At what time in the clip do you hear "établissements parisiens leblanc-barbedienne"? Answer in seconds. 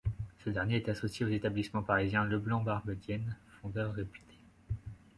1.29-3.37